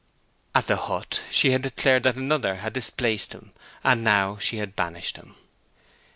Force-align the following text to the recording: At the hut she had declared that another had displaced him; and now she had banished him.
At 0.55 0.65
the 0.65 0.77
hut 0.77 1.21
she 1.29 1.51
had 1.51 1.61
declared 1.61 2.01
that 2.01 2.15
another 2.15 2.55
had 2.55 2.73
displaced 2.73 3.33
him; 3.33 3.53
and 3.83 4.03
now 4.03 4.39
she 4.39 4.57
had 4.57 4.75
banished 4.75 5.15
him. 5.17 5.35